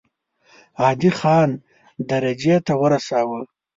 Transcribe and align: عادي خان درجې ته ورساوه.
عادي 0.81 1.11
خان 1.19 1.49
درجې 2.09 2.55
ته 2.65 2.73
ورساوه. 2.81 3.39